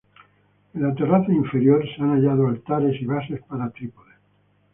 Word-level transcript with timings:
En 0.73 0.79
la 0.81 0.95
terraza 0.95 1.31
inferior 1.31 1.85
se 1.87 2.01
han 2.01 2.09
hallado 2.09 2.47
altares 2.47 2.99
y 3.03 3.05
bases 3.05 3.39
para 3.43 3.69
trípodes. 3.69 4.15